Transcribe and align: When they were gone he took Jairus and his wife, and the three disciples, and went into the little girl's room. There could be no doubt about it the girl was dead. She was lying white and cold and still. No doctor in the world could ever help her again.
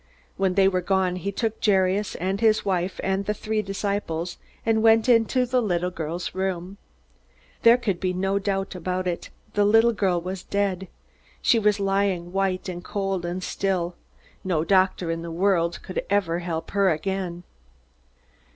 When 0.35 0.55
they 0.55 0.67
were 0.67 0.81
gone 0.81 1.17
he 1.17 1.31
took 1.31 1.63
Jairus 1.63 2.15
and 2.15 2.41
his 2.41 2.65
wife, 2.65 2.99
and 3.03 3.23
the 3.25 3.35
three 3.35 3.61
disciples, 3.61 4.39
and 4.65 4.81
went 4.81 5.07
into 5.07 5.45
the 5.45 5.61
little 5.61 5.91
girl's 5.91 6.33
room. 6.33 6.79
There 7.61 7.77
could 7.77 7.99
be 7.99 8.11
no 8.11 8.39
doubt 8.39 8.73
about 8.73 9.05
it 9.05 9.29
the 9.53 9.63
girl 9.95 10.19
was 10.19 10.41
dead. 10.41 10.87
She 11.39 11.59
was 11.59 11.79
lying 11.79 12.31
white 12.31 12.67
and 12.67 12.83
cold 12.83 13.25
and 13.27 13.43
still. 13.43 13.95
No 14.43 14.63
doctor 14.63 15.11
in 15.11 15.21
the 15.21 15.29
world 15.29 15.83
could 15.83 16.03
ever 16.09 16.39
help 16.39 16.71
her 16.71 16.89
again. 16.89 17.43